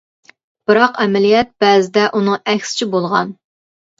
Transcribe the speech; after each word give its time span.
بىراق 0.69 0.95
ئەمەلىيەت 1.03 1.51
بەزىدە 1.63 2.07
ئۇنىڭ 2.19 2.39
ئەكسىچە 2.53 2.87
بولغان. 2.97 3.37